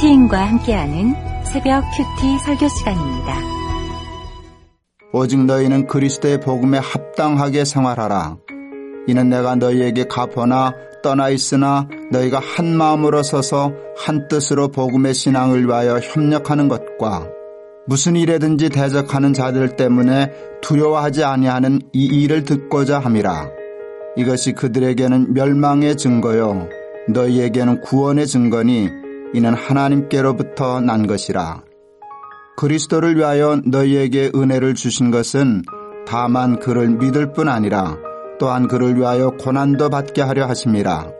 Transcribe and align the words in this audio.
큐티인과 0.00 0.38
함께하는 0.46 1.14
새벽 1.44 1.84
큐티 1.90 2.38
설교 2.46 2.68
시간입니다. 2.68 3.36
오직 5.12 5.44
너희는 5.44 5.86
그리스도의 5.88 6.40
복음에 6.40 6.78
합당하게 6.78 7.66
생활하라. 7.66 8.38
이는 9.06 9.28
내가 9.28 9.56
너희에게 9.56 10.04
갚거나 10.04 10.72
떠나 11.02 11.28
있으나 11.28 11.86
너희가 12.10 12.40
한 12.40 12.74
마음으로 12.76 13.22
서서 13.22 13.72
한 13.98 14.26
뜻으로 14.28 14.68
복음의 14.68 15.12
신앙을 15.12 15.66
위하여 15.66 15.98
협력하는 15.98 16.68
것과 16.68 17.28
무슨 17.86 18.16
일에든지 18.16 18.70
대적하는 18.70 19.34
자들 19.34 19.76
때문에 19.76 20.32
두려워하지 20.62 21.24
아니하는 21.24 21.80
이 21.92 22.06
일을 22.06 22.44
듣고자 22.44 23.00
함이라. 23.00 23.50
이것이 24.16 24.52
그들에게는 24.52 25.34
멸망의 25.34 25.96
증거요 25.96 26.68
너희에게는 27.08 27.82
구원의 27.82 28.26
증거니 28.26 29.09
이는 29.32 29.54
하나님께로부터 29.54 30.80
난 30.80 31.06
것이라. 31.06 31.62
그리스도를 32.56 33.16
위하여 33.16 33.60
너희에게 33.64 34.32
은혜를 34.34 34.74
주신 34.74 35.10
것은 35.10 35.62
다만 36.06 36.58
그를 36.58 36.88
믿을 36.90 37.32
뿐 37.32 37.48
아니라 37.48 37.96
또한 38.38 38.68
그를 38.68 38.96
위하여 38.96 39.30
고난도 39.30 39.90
받게 39.90 40.22
하려 40.22 40.46
하심이라. 40.46 41.10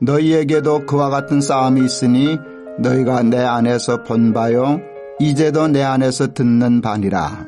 너희에게도 0.00 0.86
그와 0.86 1.10
같은 1.10 1.40
싸움이 1.40 1.84
있으니 1.84 2.38
너희가 2.78 3.22
내 3.22 3.38
안에서 3.38 4.02
본 4.02 4.32
바요 4.32 4.80
이제도 5.18 5.68
내 5.68 5.82
안에서 5.82 6.34
듣는 6.34 6.80
바니라. 6.80 7.46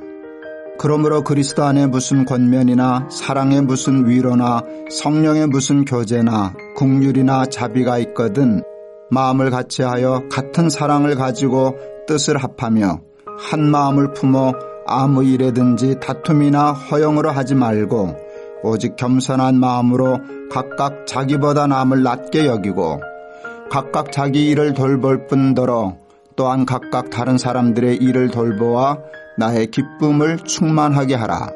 그러므로 0.78 1.24
그리스도 1.24 1.64
안에 1.64 1.86
무슨 1.86 2.24
권면이나 2.24 3.08
사랑의 3.10 3.62
무슨 3.62 4.08
위로나 4.08 4.62
성령의 4.90 5.48
무슨 5.48 5.84
교제나 5.84 6.54
국률이나 6.76 7.46
자비가 7.46 7.98
있거든 7.98 8.62
마음을 9.10 9.50
같이하여 9.50 10.24
같은 10.30 10.70
사랑을 10.70 11.14
가지고 11.14 11.76
뜻을 12.06 12.36
합하며 12.36 13.00
한 13.38 13.70
마음을 13.70 14.12
품어 14.12 14.52
아무 14.86 15.24
일에든지 15.24 16.00
다툼이나 16.00 16.72
허영으로 16.72 17.30
하지 17.30 17.54
말고 17.54 18.16
오직 18.62 18.96
겸손한 18.96 19.58
마음으로 19.58 20.18
각각 20.50 21.06
자기보다 21.06 21.66
남을 21.66 22.02
낮게 22.02 22.46
여기고 22.46 23.00
각각 23.70 24.12
자기 24.12 24.48
일을 24.48 24.74
돌볼 24.74 25.26
뿐더러 25.26 25.96
또한 26.36 26.64
각각 26.64 27.10
다른 27.10 27.36
사람들의 27.36 27.96
일을 27.96 28.30
돌보아 28.30 28.98
나의 29.36 29.70
기쁨을 29.70 30.38
충만하게 30.38 31.14
하라. 31.14 31.50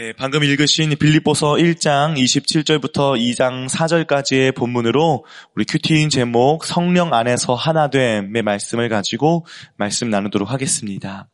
네, 0.00 0.14
방금 0.14 0.42
읽으신 0.42 0.96
빌립보서 0.98 1.56
1장 1.56 2.16
27절부터 2.16 3.18
2장 3.20 3.68
4절까지의 3.68 4.56
본문으로 4.56 5.26
우리 5.54 5.66
큐티인 5.66 6.08
제목 6.08 6.64
성령 6.64 7.12
안에서 7.12 7.54
하나 7.54 7.90
됨의 7.90 8.40
말씀을 8.40 8.88
가지고 8.88 9.44
말씀 9.76 10.08
나누도록 10.08 10.50
하겠습니다. 10.50 11.28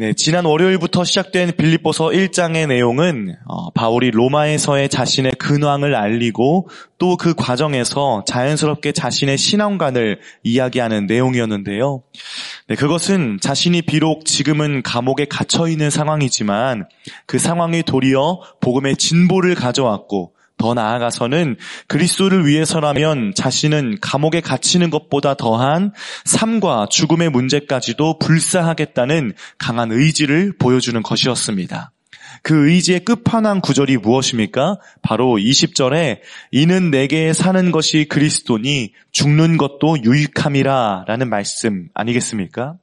네, 0.00 0.12
지난 0.12 0.44
월요일부터 0.44 1.02
시작된 1.02 1.56
빌립보서 1.56 2.10
1장의 2.10 2.68
내용은 2.68 3.34
어, 3.48 3.70
바울이 3.70 4.12
로마에서의 4.12 4.90
자신의 4.90 5.32
근황을 5.40 5.96
알리고 5.96 6.68
또 6.98 7.16
그 7.16 7.34
과정에서 7.34 8.22
자연스럽게 8.24 8.92
자신의 8.92 9.36
신앙관을 9.38 10.20
이야기하는 10.44 11.06
내용이었는데요. 11.06 12.04
네, 12.68 12.76
그것은 12.76 13.38
자신이 13.40 13.82
비록 13.82 14.24
지금은 14.24 14.84
감옥에 14.84 15.24
갇혀 15.24 15.66
있는 15.66 15.90
상황이지만 15.90 16.86
그 17.26 17.40
상황이 17.40 17.82
도리어 17.82 18.40
복음의 18.60 18.98
진보를 18.98 19.56
가져왔고 19.56 20.32
더 20.58 20.74
나아가서는 20.74 21.56
그리스도를 21.86 22.46
위해서라면 22.46 23.32
자신은 23.34 23.98
감옥에 24.00 24.40
갇히는 24.40 24.90
것보다 24.90 25.34
더한 25.34 25.92
삶과 26.24 26.88
죽음의 26.90 27.30
문제까지도 27.30 28.18
불사하겠다는 28.18 29.32
강한 29.56 29.92
의지를 29.92 30.52
보여주는 30.58 31.00
것이었습니다. 31.02 31.92
그 32.42 32.70
의지의 32.70 33.04
끝판왕 33.04 33.60
구절이 33.60 33.96
무엇입니까? 33.98 34.78
바로 35.02 35.36
20절에 35.36 36.20
이는 36.52 36.90
내게 36.90 37.32
사는 37.32 37.72
것이 37.72 38.06
그리스도니 38.08 38.92
죽는 39.12 39.56
것도 39.56 40.02
유익함이라 40.04 41.04
라는 41.06 41.28
말씀 41.30 41.88
아니겠습니까? 41.94 42.76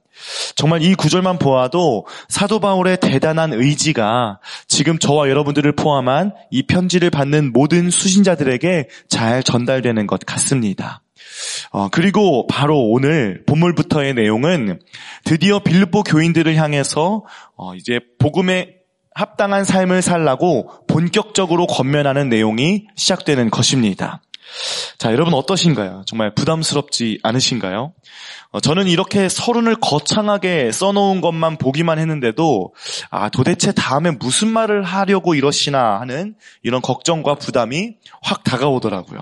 정말 0.54 0.82
이 0.82 0.94
구절만 0.94 1.38
보아도 1.38 2.06
사도 2.28 2.60
바울의 2.60 2.98
대단한 3.00 3.52
의지가 3.52 4.40
지금 4.68 4.98
저와 4.98 5.28
여러분들을 5.28 5.72
포함한 5.72 6.32
이 6.50 6.62
편지를 6.62 7.10
받는 7.10 7.52
모든 7.52 7.90
수신자들에게 7.90 8.88
잘 9.08 9.42
전달되는 9.42 10.06
것 10.06 10.20
같습니다. 10.26 11.02
어, 11.70 11.88
그리고 11.88 12.46
바로 12.46 12.78
오늘 12.78 13.42
본물부터의 13.46 14.14
내용은 14.14 14.80
드디어 15.24 15.58
빌립보 15.58 16.02
교인들을 16.04 16.54
향해서 16.56 17.24
어, 17.56 17.74
이제 17.74 18.00
복음에 18.18 18.76
합당한 19.14 19.64
삶을 19.64 20.02
살라고 20.02 20.70
본격적으로 20.86 21.66
권면하는 21.66 22.28
내용이 22.28 22.86
시작되는 22.96 23.50
것입니다. 23.50 24.20
자, 24.98 25.12
여러분 25.12 25.34
어떠신가요? 25.34 26.02
정말 26.06 26.34
부담스럽지 26.34 27.20
않으신가요? 27.22 27.92
어, 28.50 28.60
저는 28.60 28.88
이렇게 28.88 29.28
서론을 29.28 29.76
거창하게 29.80 30.72
써놓은 30.72 31.20
것만 31.20 31.58
보기만 31.58 31.98
했는데도 31.98 32.74
아 33.10 33.28
도대체 33.28 33.72
다음에 33.72 34.10
무슨 34.10 34.48
말을 34.48 34.82
하려고 34.82 35.34
이러시나 35.34 36.00
하는 36.00 36.34
이런 36.62 36.80
걱정과 36.80 37.34
부담이 37.36 37.96
확 38.22 38.44
다가오더라고요. 38.44 39.20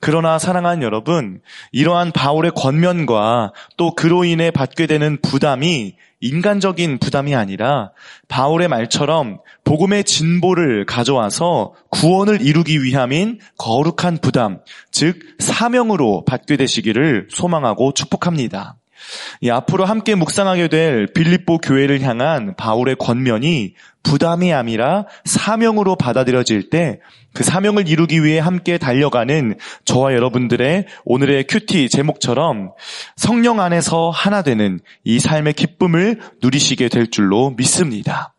그러나 0.00 0.38
사랑하는 0.38 0.82
여러분, 0.82 1.40
이러한 1.72 2.12
바울의 2.12 2.52
권면과 2.54 3.52
또 3.76 3.94
그로 3.94 4.24
인해 4.24 4.50
받게 4.50 4.86
되는 4.86 5.18
부담이 5.20 5.94
인간적인 6.20 6.98
부담이 6.98 7.34
아니라 7.34 7.90
바울의 8.28 8.68
말처럼 8.68 9.40
복음의 9.64 10.04
진보를 10.04 10.86
가져와서 10.86 11.74
구원을 11.90 12.40
이루기 12.40 12.82
위함인 12.82 13.40
거룩한 13.58 14.18
부담, 14.22 14.60
즉 14.92 15.18
사명으로 15.40 16.24
받게 16.24 16.56
되시기를 16.56 17.26
소망하고 17.30 17.92
축복합니다. 17.92 18.76
앞으로 19.50 19.84
함께 19.84 20.14
묵상하게 20.14 20.68
될 20.68 21.06
빌립보 21.14 21.58
교회를 21.58 22.00
향한 22.02 22.54
바울의 22.56 22.96
권면이 22.96 23.74
부담이 24.02 24.52
아니라 24.52 25.06
사명으로 25.24 25.96
받아들여질 25.96 26.70
때 26.70 27.00
그 27.34 27.44
사명을 27.44 27.88
이루기 27.88 28.22
위해 28.22 28.38
함께 28.38 28.78
달려가는 28.78 29.56
저와 29.84 30.12
여러분들의 30.12 30.86
오늘의 31.04 31.46
큐티 31.46 31.88
제목처럼 31.88 32.72
성령 33.16 33.60
안에서 33.60 34.10
하나 34.10 34.42
되는 34.42 34.80
이 35.04 35.18
삶의 35.18 35.54
기쁨을 35.54 36.20
누리시게 36.42 36.88
될 36.88 37.10
줄로 37.10 37.54
믿습니다. 37.56 38.34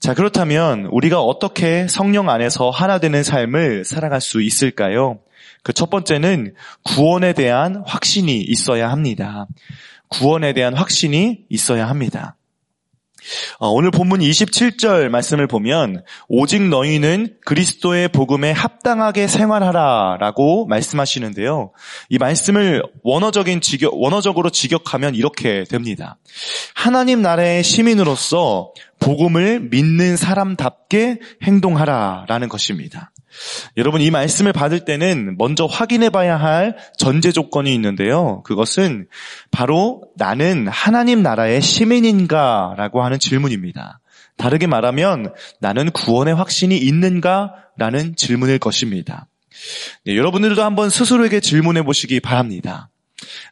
자, 0.00 0.14
그렇다면 0.14 0.86
우리가 0.90 1.20
어떻게 1.20 1.86
성령 1.86 2.30
안에서 2.30 2.70
하나 2.70 2.98
되는 2.98 3.22
삶을 3.22 3.84
살아갈 3.84 4.20
수 4.20 4.40
있을까요? 4.40 5.18
그 5.62 5.74
첫 5.74 5.90
번째는 5.90 6.54
구원에 6.84 7.32
대한 7.32 7.82
확신이 7.84 8.40
있어야 8.40 8.90
합니다. 8.90 9.46
구원에 10.08 10.52
대한 10.52 10.74
확신이 10.74 11.40
있어야 11.50 11.88
합니다. 11.88 12.36
어, 13.58 13.70
오늘 13.70 13.90
본문 13.90 14.20
27절 14.20 15.08
말씀을 15.08 15.46
보면 15.46 16.02
오직 16.28 16.62
너희는 16.62 17.36
그리스도의 17.44 18.08
복음에 18.08 18.52
합당하게 18.52 19.26
생활하라라고 19.26 20.66
말씀하시는데요. 20.66 21.72
이 22.10 22.18
말씀을 22.18 22.82
원어적인 23.02 23.62
직역 23.62 23.94
원어적으로 23.94 24.50
직역하면 24.50 25.14
이렇게 25.14 25.64
됩니다. 25.64 26.18
하나님 26.74 27.22
나라의 27.22 27.64
시민으로서 27.64 28.72
복음을 29.00 29.60
믿는 29.70 30.16
사람답게 30.16 31.20
행동하라라는 31.42 32.48
것입니다. 32.48 33.10
여러분 33.76 34.00
이 34.00 34.10
말씀을 34.10 34.52
받을 34.52 34.84
때는 34.84 35.36
먼저 35.38 35.66
확인해 35.66 36.10
봐야 36.10 36.36
할 36.36 36.76
전제 36.96 37.32
조건이 37.32 37.74
있는데요. 37.74 38.42
그것은 38.44 39.06
바로 39.50 40.02
나는 40.16 40.68
하나님 40.68 41.22
나라의 41.22 41.60
시민인가 41.60 42.74
라고 42.76 43.02
하는 43.02 43.18
질문입니다. 43.18 44.00
다르게 44.36 44.66
말하면 44.66 45.32
나는 45.60 45.90
구원의 45.90 46.34
확신이 46.34 46.76
있는가 46.76 47.54
라는 47.76 48.16
질문일 48.16 48.58
것입니다. 48.58 49.28
네, 50.04 50.16
여러분들도 50.16 50.62
한번 50.62 50.90
스스로에게 50.90 51.40
질문해 51.40 51.82
보시기 51.82 52.20
바랍니다. 52.20 52.90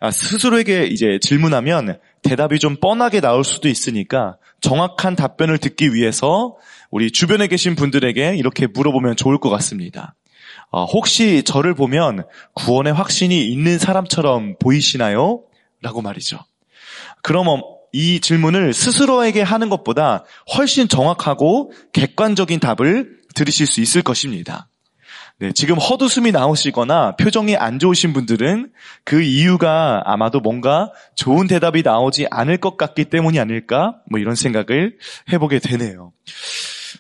아, 0.01 0.11
스스로에게 0.11 0.87
이제 0.87 1.19
질문하면 1.21 1.99
대답이 2.23 2.59
좀 2.59 2.77
뻔하게 2.77 3.21
나올 3.21 3.45
수도 3.45 3.69
있으니까 3.69 4.37
정확한 4.62 5.17
답변을 5.17 5.59
듣기 5.59 5.93
위해서 5.93 6.56
우리 6.91 7.11
주변에 7.11 7.47
계신 7.49 7.75
분들에게 7.75 8.37
이렇게 8.37 8.67
물어보면 8.67 9.17
좋을 9.17 9.38
것 9.38 9.50
같습니다. 9.50 10.14
어, 10.70 10.87
혹시 10.87 11.43
저를 11.43 11.75
보면 11.75 12.25
구원의 12.55 12.94
확신이 12.94 13.47
있는 13.47 13.79
사람처럼 13.79 14.56
보이시나요? 14.59 15.43
라고 15.82 16.00
말이죠. 16.00 16.38
그럼 17.23 17.47
이 17.93 18.20
질문을 18.20 18.73
스스로에게 18.73 19.43
하는 19.43 19.69
것보다 19.69 20.25
훨씬 20.56 20.88
정확하고 20.88 21.73
객관적인 21.93 22.58
답을 22.61 23.19
들으실 23.35 23.67
수 23.67 23.81
있을 23.81 24.03
것입니다. 24.03 24.69
네, 25.43 25.50
지금 25.53 25.77
헛웃음이 25.77 26.31
나오시거나 26.31 27.17
표정이 27.17 27.56
안 27.56 27.81
좋으신 27.81 28.12
분들은 28.12 28.71
그 29.03 29.23
이유가 29.23 30.00
아마도 30.05 30.39
뭔가 30.39 30.93
좋은 31.17 31.49
대답이 31.49 31.83
나오지 31.83 32.29
않을 32.31 32.59
것 32.59 32.77
같기 32.77 33.06
때문이 33.06 33.41
아닐까? 33.41 33.97
뭐 34.09 34.21
이런 34.21 34.37
생각을 34.37 34.99
해보게 35.33 35.59
되네요. 35.59 36.12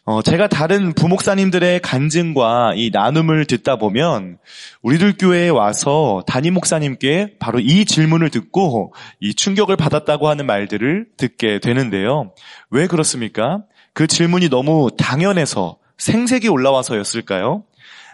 어, 0.04 0.22
제가 0.22 0.48
다른 0.48 0.92
부목사님들의 0.92 1.82
간증과 1.82 2.72
이 2.74 2.90
나눔을 2.92 3.44
듣다 3.44 3.76
보면 3.76 4.38
우리들 4.82 5.16
교회에 5.18 5.48
와서 5.48 6.24
담임 6.26 6.54
목사님께 6.54 7.36
바로 7.38 7.60
이 7.60 7.84
질문을 7.84 8.30
듣고 8.30 8.92
이 9.20 9.34
충격을 9.34 9.76
받았다고 9.76 10.28
하는 10.28 10.46
말들을 10.46 11.06
듣게 11.16 11.60
되는데요. 11.60 12.32
왜 12.70 12.88
그렇습니까? 12.88 13.62
그 13.92 14.08
질문이 14.08 14.48
너무 14.48 14.90
당연해서 14.98 15.78
생색이 15.98 16.48
올라와서였을까요? 16.48 17.62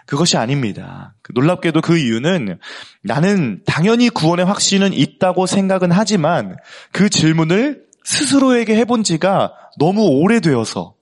그것이 0.09 0.37
아닙니다. 0.37 1.13
놀랍게도 1.35 1.81
그 1.81 1.95
이유는 1.95 2.57
나는 3.03 3.61
당연히 3.67 4.09
구원의 4.09 4.43
확신은 4.43 4.91
있다고 4.91 5.45
생각은 5.45 5.91
하지만 5.91 6.57
그 6.91 7.11
질문을 7.11 7.83
스스로에게 8.05 8.75
해본 8.75 9.03
지가 9.03 9.53
너무 9.77 10.07
오래되어서 10.07 10.95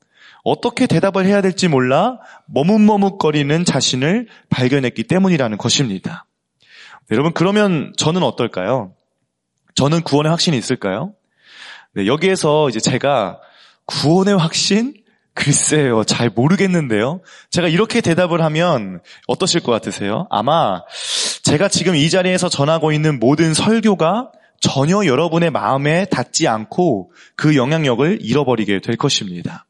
어떻게 0.43 0.87
대답을 0.87 1.25
해야 1.25 1.41
될지 1.41 1.69
몰라 1.69 2.19
머뭇머뭇거리는 2.47 3.63
자신을 3.63 4.27
발견했기 4.49 5.05
때문이라는 5.05 5.57
것입니다. 5.57 6.25
여러분, 7.09 7.31
그러면 7.31 7.93
저는 7.95 8.23
어떨까요? 8.23 8.91
저는 9.75 10.01
구원의 10.01 10.31
확신이 10.31 10.57
있을까요? 10.57 11.13
네, 11.93 12.07
여기에서 12.07 12.67
이제 12.67 12.81
제가 12.81 13.39
구원의 13.85 14.37
확신? 14.37 14.95
글쎄요, 15.37 16.03
잘 16.03 16.31
모르겠는데요. 16.31 17.21
제가 17.51 17.67
이렇게 17.67 18.01
대답을 18.01 18.41
하면 18.41 19.01
어떠실 19.27 19.61
것 19.61 19.71
같으세요? 19.71 20.25
아마 20.31 20.81
제가 21.43 21.67
지금 21.67 21.95
이 21.95 22.09
자리에서 22.09 22.49
전하고 22.49 22.91
있는 22.91 23.19
모든 23.19 23.53
설교가 23.53 24.31
전혀 24.59 25.05
여러분의 25.05 25.51
마음에 25.51 26.05
닿지 26.05 26.47
않고 26.47 27.11
그 27.35 27.55
영향력을 27.55 28.17
잃어버리게 28.19 28.81
될 28.81 28.97
것입니다. 28.97 29.66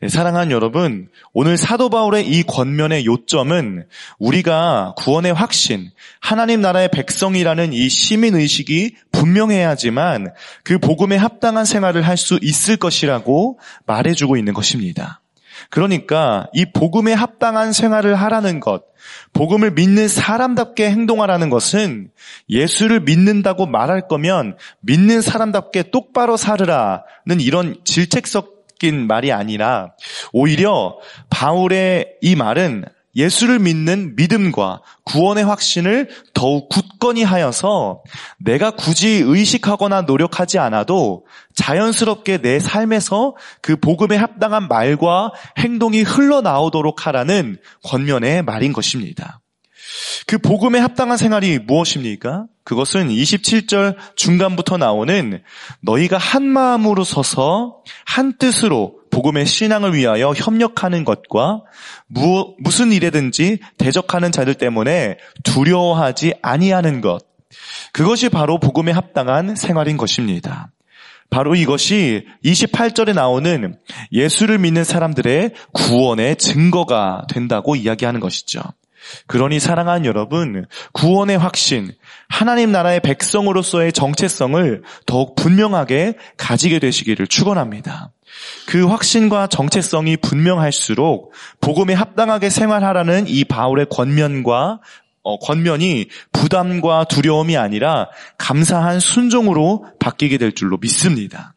네, 0.00 0.08
사랑하는 0.08 0.50
여러분, 0.50 1.08
오늘 1.32 1.56
사도 1.56 1.88
바울의 1.88 2.28
이 2.28 2.42
권면의 2.42 3.06
요점은 3.06 3.86
우리가 4.18 4.94
구원의 4.96 5.32
확신, 5.32 5.90
하나님 6.20 6.60
나라의 6.60 6.90
백성이라는 6.90 7.72
이 7.72 7.88
시민 7.88 8.34
의식이 8.34 8.96
분명해야지만 9.12 10.32
그 10.62 10.78
복음에 10.78 11.16
합당한 11.16 11.64
생활을 11.64 12.02
할 12.02 12.18
수 12.18 12.38
있을 12.42 12.76
것이라고 12.76 13.58
말해주고 13.86 14.36
있는 14.36 14.52
것입니다. 14.52 15.20
그러니까 15.70 16.48
이 16.52 16.66
복음에 16.66 17.12
합당한 17.12 17.72
생활을 17.72 18.14
하라는 18.14 18.60
것, 18.60 18.82
복음을 19.32 19.70
믿는 19.70 20.08
사람답게 20.08 20.90
행동하라는 20.90 21.50
것은 21.50 22.10
예수를 22.50 23.00
믿는다고 23.00 23.66
말할 23.66 24.08
거면 24.08 24.56
믿는 24.80 25.20
사람답게 25.20 25.90
똑바로 25.90 26.36
살으라는 26.36 27.40
이런 27.40 27.76
질책석 27.84 28.57
섞인 28.78 29.06
말이 29.06 29.32
아니라 29.32 29.92
오히려 30.32 30.98
바울의 31.30 32.14
이 32.22 32.36
말은 32.36 32.84
예수를 33.16 33.58
믿는 33.58 34.14
믿음과 34.14 34.80
구원의 35.04 35.44
확신을 35.44 36.08
더욱 36.34 36.68
굳건히 36.68 37.24
하여서 37.24 38.02
내가 38.38 38.70
굳이 38.70 39.22
의식하거나 39.24 40.02
노력하지 40.02 40.58
않아도 40.60 41.26
자연스럽게 41.56 42.38
내 42.38 42.60
삶에서 42.60 43.34
그 43.60 43.76
복음에 43.76 44.16
합당한 44.16 44.68
말과 44.68 45.32
행동이 45.58 46.02
흘러나오도록 46.02 47.06
하라는 47.06 47.58
권면의 47.82 48.42
말인 48.42 48.72
것입니다. 48.72 49.40
그 50.26 50.38
복음에 50.38 50.78
합당한 50.78 51.16
생활이 51.16 51.58
무엇입니까? 51.58 52.46
그것은 52.64 53.08
27절 53.08 53.96
중간부터 54.16 54.76
나오는 54.76 55.42
너희가 55.80 56.18
한 56.18 56.44
마음으로 56.44 57.04
서서 57.04 57.82
한 58.04 58.36
뜻으로 58.36 58.98
복음의 59.10 59.46
신앙을 59.46 59.94
위하여 59.94 60.32
협력하는 60.32 61.04
것과 61.04 61.62
무, 62.06 62.54
무슨 62.58 62.92
일에든지 62.92 63.58
대적하는 63.78 64.30
자들 64.30 64.54
때문에 64.54 65.16
두려워하지 65.44 66.34
아니하는 66.42 67.00
것. 67.00 67.20
그것이 67.92 68.28
바로 68.28 68.58
복음에 68.58 68.92
합당한 68.92 69.56
생활인 69.56 69.96
것입니다. 69.96 70.70
바로 71.30 71.54
이것이 71.54 72.26
28절에 72.44 73.14
나오는 73.14 73.78
예수를 74.12 74.58
믿는 74.58 74.84
사람들의 74.84 75.52
구원의 75.72 76.36
증거가 76.36 77.24
된다고 77.28 77.76
이야기하는 77.76 78.20
것이죠. 78.20 78.60
그러니 79.26 79.60
사랑하는 79.60 80.04
여러분, 80.04 80.66
구원의 80.92 81.38
확신, 81.38 81.92
하나님 82.28 82.72
나라의 82.72 83.00
백성으로서의 83.00 83.92
정체성을 83.92 84.82
더욱 85.06 85.34
분명하게 85.36 86.14
가지게 86.36 86.78
되시기를 86.78 87.26
축원합니다. 87.26 88.12
그 88.66 88.86
확신과 88.86 89.46
정체성이 89.48 90.16
분명할수록 90.16 91.32
복음에 91.60 91.94
합당하게 91.94 92.50
생활하라는 92.50 93.26
이 93.26 93.44
바울의 93.44 93.86
권면과 93.90 94.80
어, 95.22 95.38
권면이 95.38 96.06
부담과 96.32 97.04
두려움이 97.04 97.56
아니라 97.56 98.08
감사한 98.38 99.00
순종으로 99.00 99.84
바뀌게 99.98 100.38
될 100.38 100.52
줄로 100.52 100.78
믿습니다. 100.78 101.54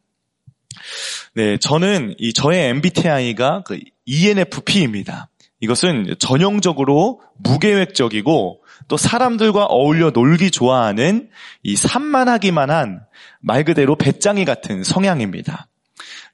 네, 1.33 1.57
저는 1.57 2.15
이 2.18 2.33
저의 2.33 2.69
MBTI가 2.69 3.63
그 3.63 3.80
ENFP입니다. 4.06 5.30
이것은 5.62 6.16
전형적으로 6.19 7.22
무계획적이고 7.38 8.62
또 8.88 8.98
사람들과 8.98 9.66
어울려 9.66 10.10
놀기 10.10 10.52
좋아하는 10.52 11.30
이 11.63 11.75
산만하기만 11.75 12.69
한 12.69 13.12
말 13.42 13.63
그대로 13.63 13.96
배짱이 13.96 14.46
같은 14.46 14.84
성향입니다. 14.84 15.68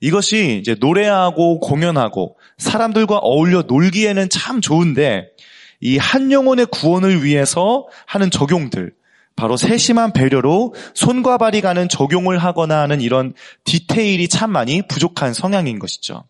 이것이 0.02 0.60
이제 0.60 0.76
노래하고 0.80 1.60
공연하고 1.60 2.38
사람들과 2.58 3.18
어울려 3.18 3.64
놀기에는 3.64 4.30
참 4.30 4.62
좋은데 4.62 5.30
이 5.80 5.98
한 5.98 6.32
영혼의 6.32 6.68
구원을 6.68 7.24
위해서 7.24 7.88
하는 8.06 8.30
적용들, 8.32 8.94
바로 9.36 9.58
세심한 9.58 10.12
배려로 10.12 10.74
손과 10.96 11.38
발이 11.38 11.62
가는 11.62 11.88
적용을 11.88 12.40
하거나 12.40 12.82
하는 12.82 13.00
이런 13.02 13.34
디테일이 13.64 14.28
참 14.28 14.52
많이 14.52 14.82
부족한 14.88 15.34
성향인 15.34 15.78
것이죠. 15.80 16.24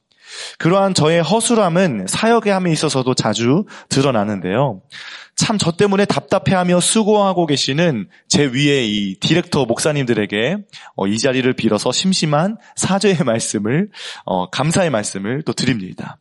그러한 0.58 0.94
저의 0.94 1.22
허술함은 1.22 2.06
사역의 2.08 2.52
함에 2.54 2.72
있어서도 2.72 3.14
자주 3.14 3.66
드러나는데요. 3.90 4.82
참 5.38 5.58
저 5.58 5.72
때문에 5.72 6.06
답답해하며 6.06 6.80
수고하고 6.80 7.46
계시는 7.46 8.10
제 8.28 8.46
위에 8.46 8.86
이 8.86 9.19
디렉터 9.19 9.66
목사님들에게 9.66 10.57
어, 10.96 11.07
이 11.07 11.18
자리를 11.18 11.52
빌어서 11.54 11.92
심심한 11.92 12.57
사죄의 12.76 13.19
말씀을 13.26 13.90
어, 14.26 14.50
감사의 14.50 14.90
말씀을 14.90 15.44
또 15.44 15.54
드립니다. 15.54 16.18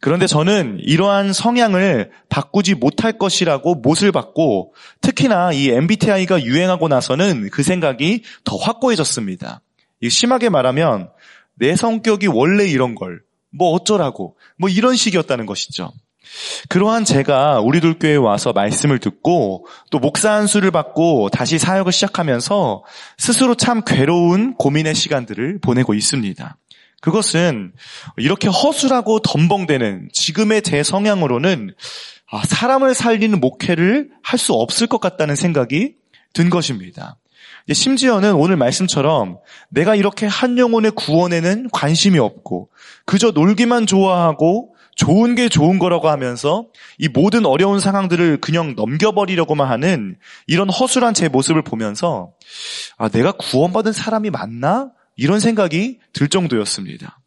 그런데 0.00 0.26
저는 0.26 0.78
이러한 0.80 1.32
성향을 1.32 2.10
바꾸지 2.28 2.74
못할 2.74 3.18
것이라고 3.18 3.76
못을 3.76 4.12
받고 4.12 4.74
특히나 5.00 5.52
이 5.52 5.70
MBTI가 5.70 6.42
유행하고 6.42 6.88
나서는 6.88 7.50
그 7.50 7.62
생각이 7.62 8.22
더 8.44 8.56
확고해졌습니다. 8.56 9.60
심하게 10.08 10.48
말하면 10.48 11.10
내 11.54 11.76
성격이 11.76 12.28
원래 12.28 12.66
이런 12.66 12.94
걸 12.94 13.20
뭐 13.50 13.70
어쩌라고 13.70 14.36
뭐 14.56 14.68
이런 14.68 14.96
식이었다는 14.96 15.46
것이죠. 15.46 15.92
그러한 16.68 17.04
제가 17.04 17.60
우리들 17.60 17.98
교회에 17.98 18.16
와서 18.16 18.52
말씀을 18.52 18.98
듣고 18.98 19.66
또 19.90 19.98
목사 19.98 20.32
한 20.32 20.46
수를 20.46 20.70
받고 20.70 21.28
다시 21.30 21.58
사역을 21.58 21.92
시작하면서 21.92 22.84
스스로 23.18 23.54
참 23.56 23.82
괴로운 23.84 24.54
고민의 24.54 24.94
시간들을 24.94 25.58
보내고 25.60 25.94
있습니다. 25.94 26.56
그것은 27.00 27.72
이렇게 28.16 28.48
허술하고 28.48 29.20
덤벙대는 29.20 30.10
지금의 30.12 30.62
제 30.62 30.82
성향으로는 30.82 31.74
아, 32.30 32.42
사람을 32.44 32.94
살리는 32.94 33.40
목회를 33.40 34.10
할 34.22 34.38
수 34.38 34.52
없을 34.52 34.86
것 34.86 35.00
같다는 35.00 35.34
생각이 35.34 35.94
든 36.32 36.50
것입니다. 36.50 37.16
심지어는 37.74 38.34
오늘 38.34 38.56
말씀처럼 38.56 39.38
내가 39.68 39.94
이렇게 39.94 40.26
한 40.26 40.58
영혼의 40.58 40.92
구원에는 40.92 41.68
관심이 41.72 42.18
없고 42.18 42.70
그저 43.04 43.30
놀기만 43.30 43.86
좋아하고 43.86 44.74
좋은 44.96 45.34
게 45.34 45.48
좋은 45.48 45.78
거라고 45.78 46.10
하면서 46.10 46.66
이 46.98 47.08
모든 47.08 47.46
어려운 47.46 47.80
상황들을 47.80 48.40
그냥 48.40 48.74
넘겨버리려고만 48.76 49.68
하는 49.68 50.16
이런 50.46 50.68
허술한 50.68 51.14
제 51.14 51.28
모습을 51.28 51.62
보면서 51.62 52.32
아, 52.98 53.08
내가 53.08 53.32
구원받은 53.32 53.92
사람이 53.92 54.30
맞나? 54.30 54.90
이런 55.16 55.40
생각이 55.40 56.00
들 56.12 56.28
정도였습니다. 56.28 57.20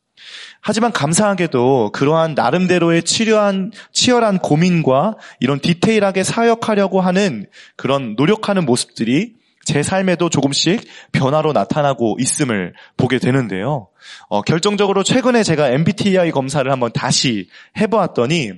하지만 0.61 0.91
감사하게도 0.91 1.91
그러한 1.93 2.35
나름대로의 2.35 3.03
치료한, 3.03 3.71
치열한 3.91 4.39
고민과 4.39 5.15
이런 5.39 5.59
디테일하게 5.59 6.23
사역하려고 6.23 7.01
하는 7.01 7.47
그런 7.75 8.15
노력하는 8.15 8.65
모습들이 8.65 9.33
제 9.63 9.83
삶에도 9.83 10.29
조금씩 10.29 10.87
변화로 11.11 11.53
나타나고 11.53 12.17
있음을 12.19 12.73
보게 12.97 13.19
되는데요. 13.19 13.87
어, 14.27 14.41
결정적으로 14.41 15.03
최근에 15.03 15.43
제가 15.43 15.69
MBTI 15.69 16.31
검사를 16.31 16.69
한번 16.69 16.91
다시 16.91 17.47
해보았더니 17.77 18.51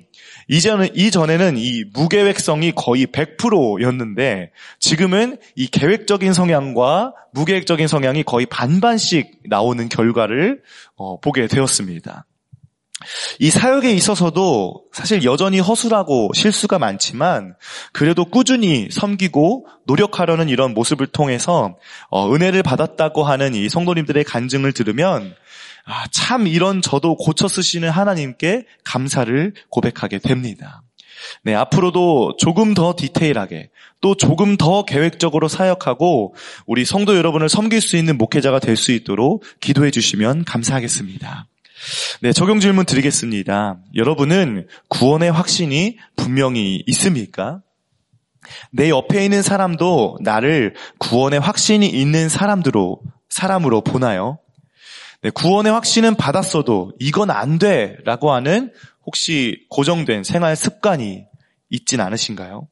이전에, 0.48 0.92
이전에는 0.94 1.58
이 1.58 1.84
무계획성이 1.94 2.72
거의 2.72 3.08
100%였는데 3.08 4.52
지금은 4.80 5.38
이 5.56 5.68
계획적인 5.68 6.34
성향과 6.34 7.14
무계획적인 7.34 7.88
성향이 7.88 8.24
거의 8.24 8.46
반반씩 8.46 9.42
나오는 9.50 9.90
결과를 9.90 10.62
어, 10.96 11.20
보게 11.20 11.48
되었습니다. 11.48 12.26
이 13.40 13.50
사역에 13.50 13.92
있어서도 13.92 14.84
사실 14.94 15.24
여전히 15.24 15.60
허술하고 15.60 16.32
실수가 16.34 16.80
많지만 16.80 17.56
그래도 17.92 18.24
꾸준히 18.26 18.88
섬기고 18.90 19.68
노력하려는 19.86 20.48
이런 20.48 20.74
모습을 20.74 21.08
통해서 21.08 21.78
어, 22.10 22.34
은혜를 22.34 22.64
받았다고 22.64 23.24
하는 23.24 23.54
이 23.54 23.68
성도님들의 23.68 24.24
간증을 24.24 24.72
들으면 24.72 25.36
아, 25.86 26.06
참 26.12 26.48
이런 26.48 26.82
저도 26.82 27.16
고쳐 27.16 27.48
쓰시는 27.48 27.90
하나님께 27.90 28.66
감사를 28.84 29.54
고백하게 29.70 30.20
됩니다. 30.20 30.82
네, 31.44 31.54
앞으로도 31.54 32.38
조금 32.38 32.74
더 32.74 32.96
디테일하게 32.98 33.70
또 34.02 34.16
조금 34.16 34.58
더 34.58 34.84
계획적으로 34.84 35.48
사역하고 35.48 36.36
우리 36.66 36.86
성도 36.86 37.16
여러분을 37.16 37.50
섬길 37.50 37.82
수 37.82 37.98
있는 37.98 38.18
목회자가 38.18 38.60
될 38.60 38.78
수 38.78 38.92
있도록 38.92 39.44
기도해 39.60 39.92
주시면 39.92 40.46
감사하겠습니다. 40.46 41.48
네, 42.22 42.32
적용 42.32 42.60
질문 42.60 42.86
드리겠습니다. 42.86 43.78
여러분은 43.96 44.68
구원의 44.90 45.32
확신이 45.32 45.98
분명히 46.16 46.84
있습니까? 46.88 47.62
내 48.72 48.90
옆에 48.90 49.24
있는 49.24 49.42
사람도 49.42 50.20
나를 50.22 50.76
구원의 51.00 51.40
확신이 51.40 51.88
있는 51.88 52.30
사람으로, 52.30 53.02
사람으로 53.30 53.82
보나요? 53.82 54.40
네, 55.22 55.30
구원의 55.32 55.72
확신은 55.72 56.16
받았어도 56.16 56.94
이건 57.00 57.32
안 57.32 57.58
돼! 57.58 57.98
라고 58.06 58.32
하는 58.32 58.72
혹시 59.06 59.66
고정된 59.70 60.24
생활 60.24 60.56
습관이 60.56 61.26
있진 61.70 62.00
않으신가요? 62.00 62.68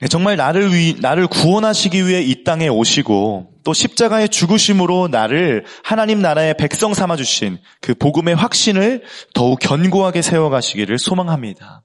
네, 0.00 0.06
정말 0.06 0.36
나를 0.36 0.72
위, 0.72 0.94
나를 1.00 1.26
구원하시기 1.26 2.06
위해 2.06 2.22
이 2.22 2.44
땅에 2.44 2.68
오시고 2.68 3.57
또 3.68 3.74
십자가의 3.74 4.30
죽으심으로 4.30 5.08
나를 5.08 5.66
하나님 5.84 6.22
나라의 6.22 6.54
백성 6.56 6.94
삼아 6.94 7.16
주신 7.16 7.58
그 7.82 7.94
복음의 7.94 8.34
확신을 8.34 9.02
더욱 9.34 9.58
견고하게 9.58 10.22
세워 10.22 10.48
가시기를 10.48 10.98
소망합니다. 10.98 11.82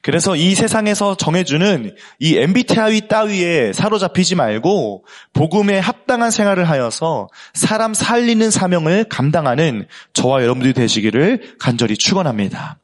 그래서 0.00 0.34
이 0.34 0.54
세상에서 0.54 1.18
정해주는 1.18 1.94
이 2.20 2.38
MBTI 2.38 3.08
따위에 3.08 3.74
사로잡히지 3.74 4.34
말고 4.34 5.04
복음에 5.34 5.78
합당한 5.78 6.30
생활을 6.30 6.70
하여서 6.70 7.28
사람 7.52 7.92
살리는 7.92 8.50
사명을 8.50 9.04
감당하는 9.10 9.86
저와 10.14 10.40
여러분들이 10.40 10.72
되시기를 10.72 11.56
간절히 11.58 11.98
축원합니다. 11.98 12.78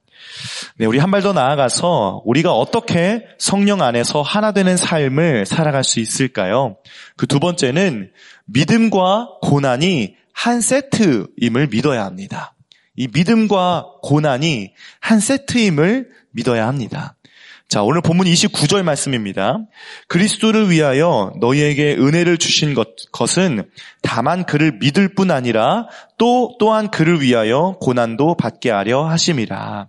네, 0.79 0.87
우리 0.87 0.99
한 0.99 1.11
발 1.11 1.23
더 1.23 1.33
나아가서 1.33 2.23
우리가 2.25 2.53
어떻게 2.53 3.27
성령 3.39 3.81
안에서 3.83 4.23
하나 4.23 4.51
되는 4.53 4.77
삶을 4.77 5.47
살아갈 5.47 5.85
수 5.85 6.01
있을까요? 6.01 6.77
그 7.17 7.27
두 7.27 7.39
번째는 7.39 8.11
믿음과 8.47 9.39
고난이 9.43 10.17
한 10.33 10.61
세트임을 10.61 11.69
믿어야 11.69 12.05
합니다. 12.05 12.55
이 12.97 13.09
믿음과 13.13 13.87
고난이 14.03 14.73
한 15.01 15.21
세트임을 15.21 16.11
믿어야 16.31 16.67
합니다. 16.67 17.17
자, 17.69 17.83
오늘 17.83 18.03
본문 18.03 18.27
29절 18.27 18.83
말씀입니다. 18.83 19.59
그리스도를 20.09 20.71
위하여 20.71 21.33
너희에게 21.41 21.95
은혜를 21.95 22.37
주신 22.37 22.75
것, 22.75 22.89
것은 23.13 23.67
다만 24.03 24.45
그를 24.45 24.73
믿을 24.73 25.15
뿐 25.15 25.31
아니라 25.31 25.89
또 26.19 26.55
또한 26.59 26.91
그를 26.91 27.23
위하여 27.23 27.79
고난도 27.81 28.37
받게 28.37 28.71
하려 28.71 29.09
하심이라. 29.09 29.89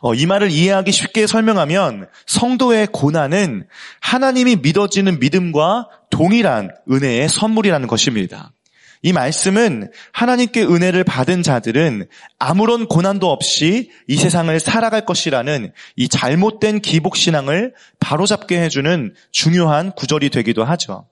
어, 0.00 0.14
이 0.14 0.26
말을 0.26 0.50
이해하기 0.50 0.90
쉽게 0.90 1.26
설명하면 1.26 2.08
성도의 2.26 2.88
고난은 2.92 3.66
하나님이 4.00 4.56
믿어지는 4.56 5.20
믿음과 5.20 5.88
동일한 6.10 6.70
은혜의 6.90 7.28
선물이라는 7.28 7.86
것입니다. 7.86 8.52
이 9.04 9.12
말씀은 9.12 9.90
하나님께 10.12 10.62
은혜를 10.62 11.02
받은 11.02 11.42
자들은 11.42 12.06
아무런 12.38 12.86
고난도 12.86 13.30
없이 13.30 13.90
이 14.06 14.16
세상을 14.16 14.58
살아갈 14.60 15.04
것이라는 15.04 15.72
이 15.96 16.08
잘못된 16.08 16.80
기복신앙을 16.80 17.74
바로잡게 17.98 18.60
해주는 18.62 19.14
중요한 19.32 19.92
구절이 19.92 20.30
되기도 20.30 20.64
하죠. 20.64 21.06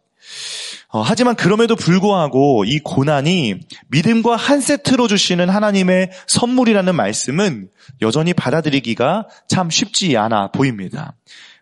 어, 0.93 1.03
하지만 1.03 1.37
그럼에도 1.37 1.77
불구하고 1.77 2.65
이 2.65 2.81
고난이 2.81 3.61
믿음과 3.89 4.37
한 4.37 4.61
세트로 4.61 5.07
주시는 5.07 5.49
하나님의 5.49 6.11
선물이라는 6.27 6.95
말씀은 6.95 7.69
여전히 8.03 8.35
받아들이기가 8.35 9.29
참 9.49 9.71
쉽지 9.71 10.17
않아 10.17 10.51
보입니다. 10.51 11.15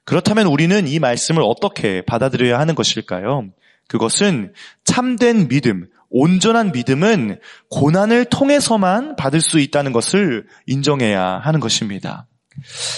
그렇다면 0.04 0.46
우리는 0.46 0.88
이 0.88 0.98
말씀을 0.98 1.42
어떻게 1.42 2.02
받아들여야 2.02 2.58
하는 2.58 2.74
것일까요? 2.74 3.50
그것은 3.88 4.54
참된 4.84 5.48
믿음, 5.48 5.88
온전한 6.10 6.72
믿음은 6.72 7.38
고난을 7.70 8.26
통해서만 8.26 9.16
받을 9.16 9.42
수 9.42 9.60
있다는 9.60 9.92
것을 9.92 10.46
인정해야 10.66 11.40
하는 11.42 11.60
것입니다. 11.60 12.26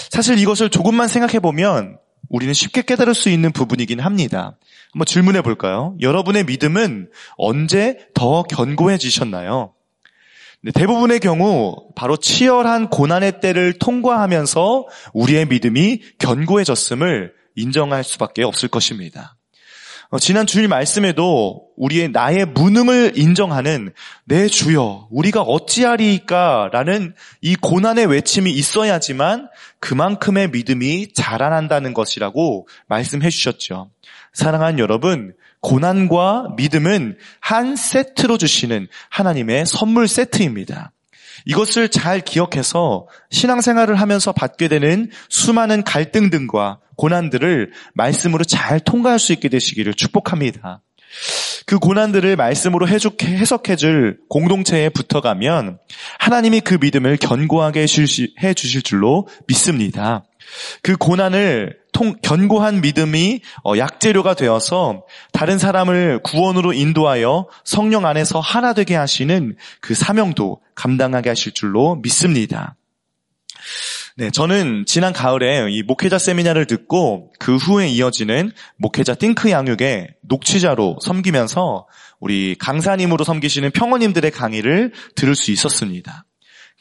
사실 0.09 0.37
이것을 0.37 0.69
조금만 0.69 1.07
생각해 1.07 1.39
보면 1.39 1.97
우리는 2.31 2.53
쉽게 2.53 2.81
깨달을 2.83 3.13
수 3.13 3.29
있는 3.29 3.51
부분이긴 3.51 3.99
합니다. 3.99 4.57
한번 4.93 5.05
질문해 5.05 5.41
볼까요? 5.41 5.95
여러분의 5.99 6.45
믿음은 6.45 7.09
언제 7.37 8.07
더 8.13 8.43
견고해지셨나요? 8.43 9.73
네, 10.63 10.71
대부분의 10.71 11.19
경우 11.19 11.75
바로 11.93 12.15
치열한 12.15 12.89
고난의 12.89 13.41
때를 13.41 13.77
통과하면서 13.79 14.87
우리의 15.13 15.47
믿음이 15.47 16.01
견고해졌음을 16.19 17.33
인정할 17.55 18.05
수밖에 18.05 18.43
없을 18.43 18.69
것입니다. 18.69 19.35
어, 20.13 20.19
지난 20.19 20.45
주일 20.45 20.67
말씀에도 20.67 21.69
우리의 21.77 22.09
나의 22.09 22.45
무능을 22.47 23.13
인정하는 23.15 23.93
내 24.25 24.49
주여 24.49 25.07
우리가 25.09 25.41
어찌하리까라는 25.41 27.15
이 27.39 27.55
고난의 27.55 28.07
외침이 28.07 28.51
있어야지만 28.51 29.47
그만큼의 29.79 30.49
믿음이 30.49 31.13
자라난다는 31.13 31.93
것이라고 31.93 32.67
말씀해 32.87 33.29
주셨죠. 33.29 33.89
사랑하는 34.33 34.79
여러분, 34.79 35.33
고난과 35.61 36.55
믿음은 36.57 37.17
한 37.39 37.77
세트로 37.77 38.37
주시는 38.37 38.89
하나님의 39.09 39.65
선물 39.65 40.09
세트입니다. 40.09 40.91
이것을 41.45 41.89
잘 41.89 42.21
기억해서 42.21 43.07
신앙생활을 43.29 43.95
하면서 43.95 44.31
받게 44.31 44.67
되는 44.67 45.09
수많은 45.29 45.83
갈등 45.83 46.29
등과 46.29 46.79
고난들을 46.97 47.71
말씀으로 47.93 48.43
잘 48.43 48.79
통과할 48.79 49.19
수 49.19 49.33
있게 49.33 49.49
되시기를 49.49 49.93
축복합니다. 49.93 50.81
그 51.65 51.77
고난들을 51.77 52.35
말씀으로 52.35 52.87
해석해 52.87 53.75
줄 53.75 54.19
공동체에 54.29 54.89
붙어가면 54.89 55.79
하나님이 56.19 56.61
그 56.61 56.77
믿음을 56.79 57.17
견고하게 57.17 57.81
해 57.81 58.53
주실 58.53 58.81
줄로 58.81 59.27
믿습니다. 59.47 60.23
그 60.81 60.95
고난을 60.95 61.80
통, 61.91 62.15
견고한 62.21 62.81
믿음이 62.81 63.41
어, 63.63 63.77
약재료가 63.77 64.35
되어서 64.35 65.03
다른 65.31 65.57
사람을 65.57 66.21
구원으로 66.23 66.73
인도하여 66.73 67.47
성령 67.63 68.05
안에서 68.05 68.39
하나 68.39 68.73
되게 68.73 68.95
하시는 68.95 69.55
그 69.81 69.93
사명도 69.93 70.61
감당하게 70.75 71.29
하실 71.29 71.53
줄로 71.53 71.95
믿습니다. 71.95 72.75
네, 74.17 74.29
저는 74.29 74.85
지난 74.85 75.13
가을에 75.13 75.67
이 75.71 75.83
목회자 75.83 76.17
세미나를 76.17 76.65
듣고 76.65 77.31
그 77.39 77.55
후에 77.55 77.87
이어지는 77.87 78.51
목회자 78.77 79.15
띵크 79.15 79.49
양육의 79.49 80.15
녹취자로 80.21 80.97
섬기면서 81.01 81.87
우리 82.19 82.55
강사님으로 82.59 83.23
섬기시는 83.23 83.71
평원님들의 83.71 84.31
강의를 84.31 84.91
들을 85.15 85.33
수 85.33 85.51
있었습니다. 85.51 86.25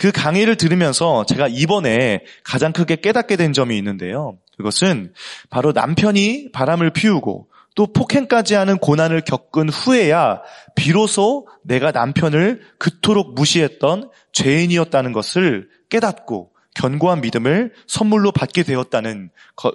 그 0.01 0.13
강의를 0.13 0.57
들으면서 0.57 1.27
제가 1.27 1.47
이번에 1.47 2.25
가장 2.43 2.73
크게 2.73 2.97
깨닫게 2.97 3.37
된 3.37 3.53
점이 3.53 3.77
있는데요. 3.77 4.39
그것은 4.57 5.13
바로 5.51 5.73
남편이 5.73 6.53
바람을 6.53 6.89
피우고 6.95 7.49
또 7.75 7.87
폭행까지 7.93 8.55
하는 8.55 8.79
고난을 8.79 9.21
겪은 9.21 9.69
후에야 9.69 10.41
비로소 10.75 11.47
내가 11.63 11.91
남편을 11.91 12.63
그토록 12.79 13.35
무시했던 13.35 14.09
죄인이었다는 14.33 15.13
것을 15.13 15.69
깨닫고 15.91 16.51
견고한 16.81 17.21
믿음을 17.21 17.73
선물로 17.87 18.33
받게 18.33 18.63
되었다는 18.63 19.29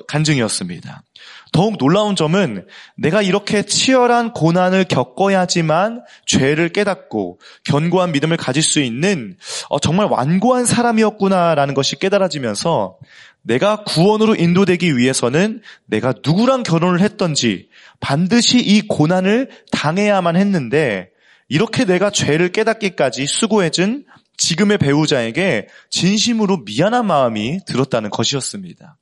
간증이었습니다. 0.07 1.03
더욱 1.51 1.77
놀라운 1.77 2.15
점은 2.15 2.65
내가 2.97 3.21
이렇게 3.21 3.62
치열한 3.62 4.33
고난을 4.33 4.85
겪어야지만 4.85 6.03
죄를 6.25 6.69
깨닫고 6.69 7.39
견고한 7.63 8.12
믿음을 8.12 8.38
가질 8.38 8.63
수 8.63 8.81
있는 8.81 9.38
어, 9.69 9.79
정말 9.79 10.07
완고한 10.07 10.65
사람이었구나라는 10.65 11.75
것이 11.75 11.97
깨달아지면서 11.97 12.97
내가 13.43 13.83
구원으로 13.83 14.35
인도되기 14.35 14.97
위해서는 14.97 15.62
내가 15.85 16.12
누구랑 16.25 16.63
결혼을 16.63 17.01
했던지 17.01 17.69
반드시 18.00 18.57
이 18.59 18.81
고난을 18.81 19.51
당해야만 19.71 20.35
했는데 20.35 21.09
이렇게 21.47 21.85
내가 21.85 22.09
죄를 22.09 22.51
깨닫기까지 22.51 23.27
수고해준 23.27 24.05
지금의 24.37 24.77
배우자에게 24.77 25.67
진심으로 25.89 26.63
미안한 26.65 27.05
마음이 27.05 27.59
들었다는 27.65 28.09
것이었습니다. 28.09 28.97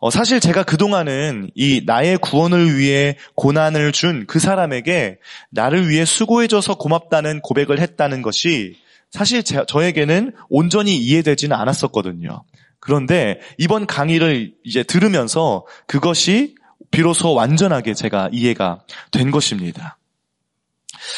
어, 0.00 0.10
사실 0.10 0.40
제가 0.40 0.62
그동안은 0.62 1.50
이 1.54 1.82
나의 1.84 2.18
구원을 2.18 2.78
위해 2.78 3.16
고난을 3.34 3.92
준 3.92 4.24
그 4.26 4.38
사람에게 4.38 5.18
나를 5.50 5.88
위해 5.88 6.04
수고해줘서 6.04 6.76
고맙다는 6.76 7.40
고백을 7.40 7.80
했다는 7.80 8.22
것이 8.22 8.76
사실 9.10 9.42
제, 9.42 9.64
저에게는 9.66 10.32
온전히 10.48 10.96
이해되지는 10.96 11.56
않았었거든요. 11.56 12.44
그런데 12.78 13.40
이번 13.58 13.86
강의를 13.86 14.54
이제 14.64 14.82
들으면서 14.82 15.66
그것이 15.86 16.54
비로소 16.90 17.34
완전하게 17.34 17.94
제가 17.94 18.30
이해가 18.32 18.80
된 19.10 19.30
것입니다. 19.30 19.98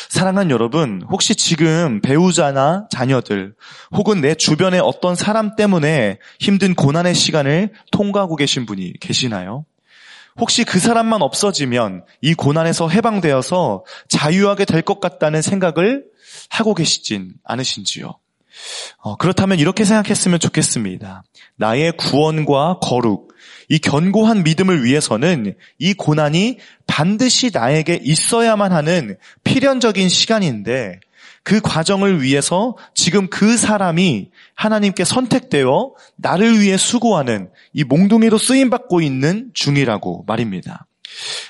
사랑하는 0.09 0.51
여러분, 0.51 1.03
혹시 1.11 1.35
지금 1.35 2.01
배우자나 2.01 2.87
자녀들, 2.91 3.55
혹은 3.93 4.21
내 4.21 4.35
주변의 4.35 4.81
어떤 4.81 5.15
사람 5.15 5.57
때문에 5.57 6.19
힘든 6.39 6.75
고난의 6.75 7.15
시간을 7.15 7.73
통과하고 7.91 8.37
계신 8.37 8.67
분이 8.67 8.95
계시나요? 9.01 9.65
혹시 10.39 10.65
그 10.65 10.79
사람만 10.79 11.21
없어지면 11.21 12.05
이 12.23 12.35
고난에서 12.35 12.89
해방되어서 12.89 13.85
자유하게 14.09 14.65
될 14.65 14.83
것 14.83 14.99
같다는 15.01 15.43
생각을 15.43 16.05
하고 16.49 16.75
계시진 16.75 17.35
않으신지요? 17.45 18.15
어, 18.99 19.17
그렇다면 19.17 19.59
이렇게 19.59 19.85
생각했으면 19.85 20.39
좋겠습니다. 20.39 21.23
나의 21.57 21.93
구원과 21.97 22.79
거룩, 22.81 23.32
이 23.69 23.79
견고한 23.79 24.43
믿음을 24.43 24.85
위해서는 24.85 25.55
이 25.79 25.95
고난이 25.95 26.59
반드시 26.87 27.51
나에게 27.53 28.01
있어야만 28.03 28.73
하는 28.73 29.17
필연적인 29.45 30.09
시간인데 30.09 31.01
그 31.45 31.61
과정을 31.61 32.23
위해서 32.23 32.77
지금 32.95 33.29
그 33.29 33.57
사람이 33.57 34.31
하나님께 34.55 35.05
선택되어 35.05 35.93
나를 36.17 36.61
위해 36.61 36.77
수고하는 36.77 37.51
이 37.73 37.85
몽둥이로 37.85 38.39
쓰임받고 38.39 39.01
있는 39.01 39.51
중이라고 39.53 40.25
말입니다. 40.27 40.87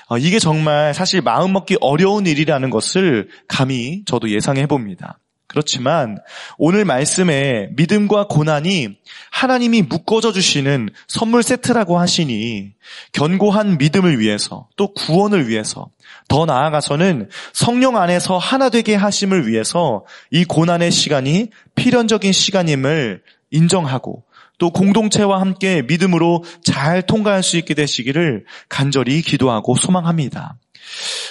어, 0.09 0.17
이게 0.17 0.39
정말 0.39 0.93
사실 0.93 1.21
마음먹기 1.21 1.77
어려운 1.79 2.25
일이라는 2.25 2.69
것을 2.69 3.29
감히 3.47 4.03
저도 4.05 4.29
예상해 4.29 4.65
봅니다. 4.65 5.19
그렇지만 5.53 6.17
오늘 6.57 6.83
말씀에 6.83 7.69
믿음과 7.75 8.25
고난이 8.27 8.97
하나님이 9.29 9.83
묶어져 9.83 10.31
주시는 10.31 10.89
선물 11.07 11.43
세트라고 11.43 11.99
하시니 11.99 12.71
견고한 13.11 13.77
믿음을 13.77 14.19
위해서 14.19 14.67
또 14.77 14.91
구원을 14.93 15.47
위해서 15.47 15.89
더 16.27 16.47
나아가서는 16.47 17.29
성령 17.53 17.97
안에서 17.97 18.39
하나 18.39 18.69
되게 18.69 18.95
하심을 18.95 19.47
위해서 19.47 20.05
이 20.31 20.43
고난의 20.43 20.89
시간이 20.89 21.49
필연적인 21.75 22.31
시간임을 22.31 23.21
인정하고 23.51 24.23
또 24.57 24.71
공동체와 24.71 25.39
함께 25.39 25.83
믿음으로 25.83 26.43
잘 26.63 27.03
통과할 27.03 27.43
수 27.43 27.57
있게 27.57 27.75
되시기를 27.75 28.45
간절히 28.69 29.21
기도하고 29.21 29.75
소망합니다. 29.75 30.55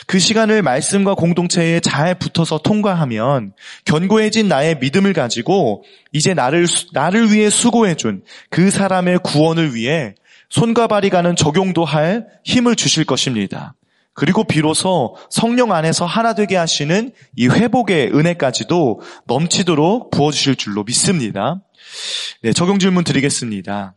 그 0.07 0.19
시간을 0.19 0.63
말씀과 0.63 1.15
공동체에 1.15 1.81
잘 1.81 2.15
붙어서 2.19 2.59
통과하면 2.59 3.53
견고해진 3.85 4.49
나의 4.49 4.79
믿음을 4.79 5.13
가지고 5.13 5.85
이제 6.13 6.35
나를, 6.35 6.67
나를 6.93 7.33
위해 7.33 7.51
수고해 7.51 7.95
준 7.95 8.23
그 8.51 8.71
사람의 8.71 9.21
구원을 9.25 9.75
위해 9.75 10.15
손과 10.51 10.87
발이 10.87 11.11
가는 11.11 11.35
적용도 11.35 11.85
할 11.85 12.27
힘을 12.45 12.77
주실 12.77 13.05
것입니다. 13.05 13.75
그리고 14.15 14.45
비로소 14.45 15.17
성령 15.31 15.73
안에서 15.73 16.05
하나 16.05 16.35
되게 16.35 16.57
하시는 16.57 17.13
이 17.35 17.49
회복의 17.49 18.15
은혜까지도 18.15 19.01
넘치도록 19.27 20.11
부어주실 20.11 20.57
줄로 20.57 20.85
믿습니다. 20.85 21.63
네, 22.43 22.53
적용 22.53 22.79
질문 22.79 23.05
드리겠습니다. 23.05 23.95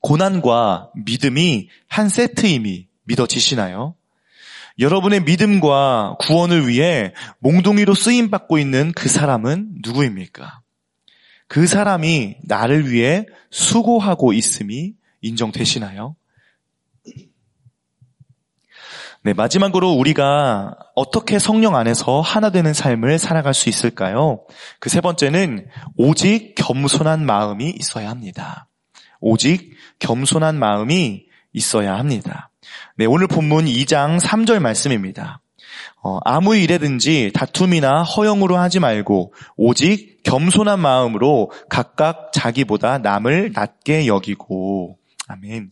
고난과 0.00 0.90
믿음이 1.06 1.68
한 1.88 2.10
세트임이 2.10 2.86
믿어지시나요? 3.04 3.94
여러분의 4.78 5.22
믿음과 5.22 6.16
구원을 6.20 6.68
위해 6.68 7.12
몽둥이로 7.38 7.94
쓰임 7.94 8.30
받고 8.30 8.58
있는 8.58 8.92
그 8.94 9.08
사람은 9.08 9.76
누구입니까? 9.84 10.60
그 11.46 11.66
사람이 11.66 12.36
나를 12.44 12.90
위해 12.90 13.26
수고하고 13.50 14.32
있음이 14.32 14.94
인정되시나요? 15.20 16.16
네, 19.22 19.32
마지막으로 19.32 19.92
우리가 19.92 20.76
어떻게 20.94 21.38
성령 21.38 21.76
안에서 21.76 22.20
하나 22.20 22.50
되는 22.50 22.74
삶을 22.74 23.18
살아갈 23.18 23.54
수 23.54 23.70
있을까요? 23.70 24.44
그 24.80 24.90
세 24.90 25.00
번째는 25.00 25.66
오직 25.96 26.54
겸손한 26.56 27.24
마음이 27.24 27.70
있어야 27.70 28.10
합니다. 28.10 28.68
오직 29.20 29.72
겸손한 29.98 30.58
마음이 30.58 31.24
있어야 31.54 31.96
합니다. 31.96 32.50
네, 32.96 33.06
오늘 33.06 33.26
본문 33.26 33.66
2장 33.66 34.20
3절 34.20 34.60
말씀입니다. 34.60 35.40
어, 36.02 36.18
아무 36.24 36.54
일에든지 36.54 37.32
다툼이나 37.34 38.02
허영으로 38.02 38.56
하지 38.56 38.78
말고 38.78 39.32
오직 39.56 40.22
겸손한 40.22 40.78
마음으로 40.78 41.50
각각 41.68 42.30
자기보다 42.32 42.98
남을 42.98 43.52
낮게 43.54 44.06
여기고 44.06 44.98
아멘. 45.28 45.70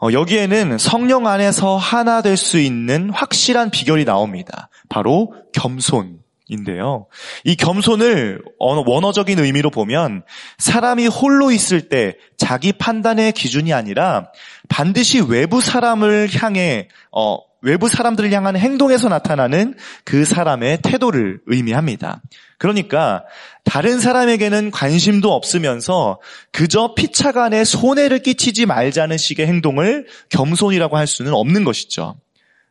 어, 0.00 0.12
여기에는 0.12 0.78
성령 0.78 1.26
안에서 1.26 1.76
하나 1.76 2.22
될 2.22 2.36
수 2.36 2.58
있는 2.58 3.10
확실한 3.10 3.70
비결이 3.70 4.04
나옵니다. 4.04 4.68
바로 4.88 5.34
겸손 5.52 6.20
인데요. 6.48 7.06
이 7.44 7.56
겸손을 7.56 8.42
원어적인 8.58 9.38
의미로 9.38 9.70
보면 9.70 10.24
사람이 10.58 11.06
홀로 11.06 11.50
있을 11.50 11.88
때 11.88 12.16
자기 12.36 12.72
판단의 12.72 13.32
기준이 13.32 13.72
아니라 13.72 14.30
반드시 14.68 15.20
외부 15.20 15.60
사람을 15.60 16.28
향해 16.34 16.88
어, 17.12 17.38
외부 17.60 17.88
사람들을 17.88 18.32
향한 18.32 18.56
행동에서 18.56 19.08
나타나는 19.08 19.74
그 20.04 20.24
사람의 20.24 20.78
태도를 20.82 21.40
의미합니다. 21.46 22.22
그러니까 22.56 23.24
다른 23.64 24.00
사람에게는 24.00 24.70
관심도 24.70 25.32
없으면서 25.32 26.20
그저 26.52 26.94
피차간에 26.94 27.64
손해를 27.64 28.20
끼치지 28.20 28.66
말자는 28.66 29.16
식의 29.16 29.46
행동을 29.46 30.06
겸손이라고 30.30 30.96
할 30.96 31.06
수는 31.06 31.34
없는 31.34 31.64
것이죠. 31.64 32.16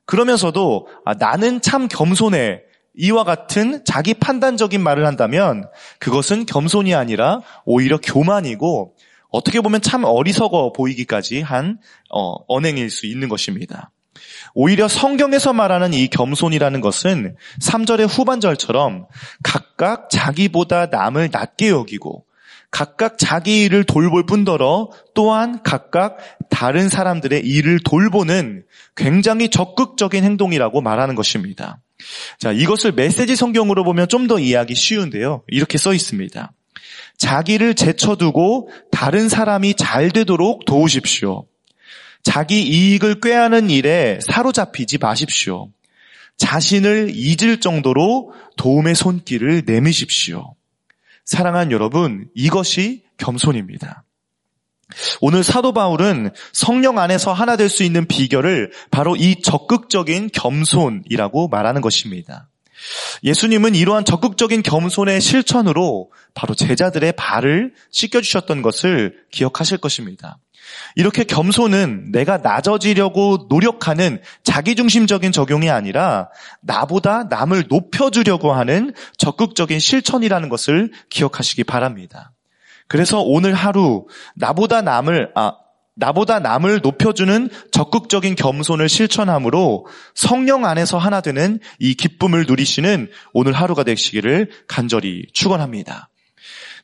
그러면서도 0.05 0.87
아, 1.05 1.13
나는 1.13 1.61
참 1.61 1.87
겸손해. 1.87 2.61
이와 2.97 3.23
같은 3.23 3.83
자기 3.85 4.13
판단적인 4.13 4.81
말을 4.81 5.05
한다면 5.05 5.69
그것은 5.99 6.45
겸손이 6.45 6.93
아니라 6.95 7.41
오히려 7.65 7.97
교만이고 7.97 8.95
어떻게 9.29 9.61
보면 9.61 9.81
참 9.81 10.03
어리석어 10.03 10.73
보이기까지 10.73 11.41
한 11.41 11.79
어, 12.09 12.35
언행일 12.47 12.89
수 12.89 13.05
있는 13.05 13.29
것입니다. 13.29 13.91
오히려 14.53 14.87
성경에서 14.87 15.53
말하는 15.53 15.93
이 15.93 16.07
겸손이라는 16.07 16.81
것은 16.81 17.35
3절의 17.61 18.07
후반절처럼 18.07 19.07
각각 19.43 20.09
자기보다 20.09 20.87
남을 20.87 21.29
낮게 21.31 21.69
여기고 21.69 22.26
각각 22.77 23.17
자기 23.17 23.63
일을 23.63 23.85
돌볼 23.85 24.27
뿐더러 24.27 24.91
또한 25.15 25.63
각각 25.63 26.17
다른 26.51 26.89
사람들의 26.89 27.43
일을 27.43 27.79
돌보는 27.83 28.65
굉장히 28.95 29.49
적극적인 29.49 30.23
행동이라고 30.23 30.81
말하는 30.81 31.15
것입니다. 31.15 31.79
자, 32.37 32.51
이것을 32.51 32.91
메시지 32.91 33.35
성경으로 33.35 33.83
보면 33.83 34.07
좀 34.09 34.27
더 34.27 34.37
이해하기 34.37 34.75
쉬운데요. 34.75 35.41
이렇게 35.47 35.79
써 35.79 35.91
있습니다. 35.95 36.51
자기를 37.17 37.73
제쳐두고 37.73 38.69
다른 38.91 39.27
사람이 39.27 39.73
잘 39.73 40.11
되도록 40.11 40.65
도우십시오. 40.65 41.47
자기 42.21 42.61
이익을 42.61 43.21
꾀하는 43.21 43.71
일에 43.71 44.19
사로잡히지 44.21 44.99
마십시오. 44.99 45.69
자신을 46.37 47.09
잊을 47.15 47.59
정도로 47.59 48.33
도움의 48.55 48.93
손길을 48.93 49.63
내미십시오. 49.65 50.53
사랑하는 51.27 51.71
여러분, 51.73 52.29
이것이 52.33 53.03
겸손입니다. 53.17 54.05
오늘 55.19 55.43
사도 55.43 55.73
바울은 55.73 56.31
성령 56.53 56.97
안에서 56.97 57.33
하나 57.33 57.57
될 57.57 57.69
수 57.69 57.83
있는 57.83 58.07
비결을 58.07 58.71
바로 58.91 59.17
이 59.17 59.41
적극적인 59.41 60.29
겸손이라고 60.31 61.49
말하는 61.49 61.81
것입니다. 61.81 62.49
예수님은 63.25 63.75
이러한 63.75 64.05
적극적인 64.05 64.63
겸손의 64.63 65.19
실천으로 65.19 66.11
바로 66.33 66.55
제자들의 66.55 67.11
발을 67.17 67.73
씻겨주셨던 67.91 68.61
것을 68.61 69.25
기억하실 69.31 69.79
것입니다. 69.79 70.37
이렇게 70.95 71.23
겸손은 71.23 72.11
내가 72.11 72.37
낮아지려고 72.37 73.47
노력하는 73.49 74.19
자기중심적인 74.43 75.31
적용이 75.31 75.69
아니라 75.69 76.29
나보다 76.61 77.25
남을 77.25 77.65
높여주려고 77.69 78.53
하는 78.53 78.93
적극적인 79.17 79.79
실천이라는 79.79 80.49
것을 80.49 80.91
기억하시기 81.09 81.63
바랍니다. 81.65 82.31
그래서 82.87 83.21
오늘 83.21 83.53
하루 83.53 84.07
나보다 84.35 84.81
남을 84.81 85.31
아 85.35 85.53
나보다 85.97 86.39
남을 86.39 86.81
높여주는 86.83 87.49
적극적인 87.71 88.35
겸손을 88.35 88.87
실천함으로 88.87 89.87
성령 90.13 90.65
안에서 90.65 90.97
하나 90.97 91.21
되는 91.21 91.59
이 91.79 91.95
기쁨을 91.95 92.45
누리시는 92.47 93.09
오늘 93.33 93.53
하루가 93.53 93.83
되시기를 93.83 94.51
간절히 94.67 95.25
축원합니다. 95.33 96.09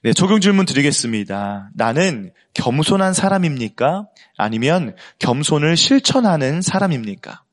네, 0.04 0.14
적용 0.14 0.40
질문 0.40 0.66
드리겠습니다. 0.66 1.70
나는 1.74 2.32
겸손한 2.54 3.14
사람입니까? 3.14 4.08
아니면 4.38 4.96
겸손을 5.20 5.78
실천하는 5.78 6.62
사람입니까? 6.62 7.44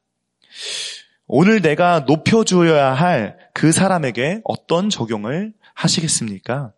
오늘 1.27 1.63
내가 1.63 2.01
높여주어야 2.01 2.93
할 2.93 3.41
그 3.61 3.73
사람에게 3.73 4.41
어떤 4.45 4.89
적용을 4.89 5.53
하시겠습니까? 5.75 6.73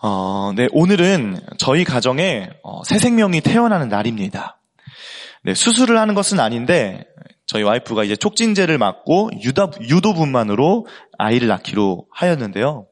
어, 0.00 0.52
네, 0.56 0.66
오늘은 0.72 1.40
저희 1.58 1.84
가정에 1.84 2.48
어, 2.62 2.82
새 2.84 2.98
생명이 2.98 3.42
태어나는 3.42 3.88
날입니다. 3.88 4.58
네, 5.42 5.52
수술을 5.52 5.98
하는 5.98 6.14
것은 6.14 6.40
아닌데 6.40 7.04
저희 7.44 7.62
와이프가 7.62 8.04
이제 8.04 8.16
촉진제를 8.16 8.78
맞고 8.78 9.30
유도분만으로 9.80 10.86
아이를 11.18 11.48
낳기로 11.48 12.06
하였는데요. 12.10 12.86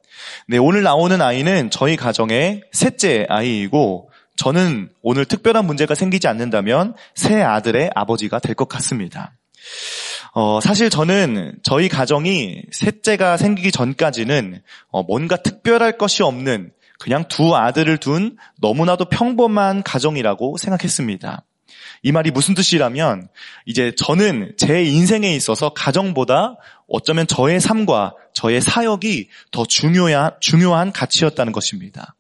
네, 0.48 0.58
오늘 0.58 0.82
나오는 0.82 1.20
아이는 1.20 1.70
저희 1.70 1.96
가정의 1.96 2.62
셋째 2.72 3.26
아이이고 3.28 4.10
저는 4.36 4.90
오늘 5.02 5.24
특별한 5.24 5.66
문제가 5.66 5.94
생기지 5.94 6.28
않는다면 6.28 6.94
새 7.14 7.42
아들의 7.42 7.90
아버지가 7.94 8.38
될 8.38 8.54
것 8.54 8.68
같습니다. 8.68 9.32
어, 10.32 10.60
사실 10.60 10.90
저는 10.90 11.58
저희 11.62 11.88
가정이 11.88 12.62
셋째가 12.70 13.36
생기기 13.38 13.72
전까지는 13.72 14.60
어, 14.90 15.02
뭔가 15.02 15.36
특별할 15.36 15.96
것이 15.96 16.22
없는 16.22 16.72
그냥 16.98 17.24
두 17.28 17.56
아들을 17.56 17.96
둔 17.98 18.36
너무나도 18.60 19.06
평범한 19.06 19.82
가정이라고 19.82 20.56
생각했습니다. 20.58 21.44
이 22.02 22.12
말이 22.12 22.30
무슨 22.30 22.54
뜻이라면 22.54 23.28
이제 23.64 23.92
저는 23.96 24.52
제 24.56 24.84
인생에 24.84 25.34
있어서 25.34 25.70
가정보다 25.70 26.56
어쩌면 26.88 27.26
저의 27.26 27.60
삶과 27.60 28.14
저의 28.32 28.60
사역이 28.60 29.28
더 29.50 29.64
중요한, 29.64 30.32
중요한 30.40 30.92
가치였다는 30.92 31.52
것입니다. 31.52 32.14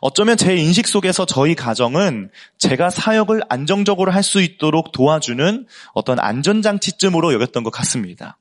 어쩌면 0.00 0.36
제 0.36 0.56
인식 0.56 0.88
속에서 0.88 1.26
저희 1.26 1.54
가정은 1.54 2.30
제가 2.58 2.90
사역을 2.90 3.42
안정적으로 3.48 4.10
할 4.10 4.22
수 4.22 4.40
있도록 4.40 4.92
도와주는 4.92 5.66
어떤 5.94 6.18
안전장치쯤으로 6.18 7.34
여겼던 7.34 7.62
것 7.64 7.70
같습니다. 7.70 8.38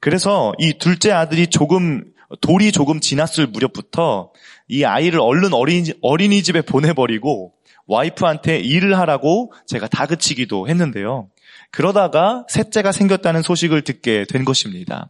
그래서 0.00 0.52
이 0.58 0.74
둘째 0.78 1.12
아들이 1.12 1.46
조금 1.46 2.04
돌이 2.40 2.72
조금 2.72 3.00
지났을 3.00 3.46
무렵부터 3.46 4.32
이 4.68 4.84
아이를 4.84 5.20
얼른 5.20 5.52
어린이, 5.52 5.92
어린이집에 6.00 6.62
보내버리고 6.62 7.52
와이프한테 7.86 8.58
일을 8.58 8.98
하라고 8.98 9.52
제가 9.66 9.88
다그치기도 9.88 10.68
했는데요. 10.68 11.28
그러다가 11.70 12.44
셋째가 12.48 12.92
생겼다는 12.92 13.42
소식을 13.42 13.82
듣게 13.82 14.24
된 14.28 14.44
것입니다. 14.44 15.08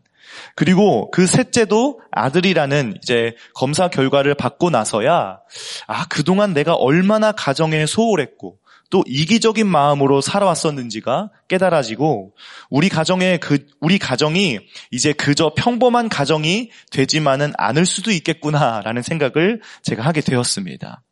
그리고 0.55 1.11
그 1.11 1.27
셋째도 1.27 2.01
아들이라는 2.13 2.99
이제 3.03 3.35
검사 3.55 3.89
결과를 3.89 4.35
받고 4.35 4.71
나서야 4.71 5.41
아 5.87 6.07
그동안 6.09 6.55
내가 6.55 6.75
얼마나 6.75 7.33
가정에 7.33 7.87
소홀했고 7.87 8.59
또 8.91 9.05
이기적인 9.07 9.67
마음으로 9.69 10.21
살아왔었는지가 10.21 11.31
깨달아지고 11.49 12.35
우리 12.71 12.89
가정의 12.89 13.39
그 13.39 13.65
우리 13.81 13.99
가정이 13.99 14.59
이제 14.91 15.13
그저 15.13 15.53
평범한 15.57 16.09
가정이 16.09 16.71
되지만은 16.91 17.53
않을 17.57 17.87
수도 17.87 18.11
있겠구나라는 18.11 19.03
생각을 19.03 19.63
제가 19.83 20.03
하게 20.03 20.21
되었습니다. 20.21 21.03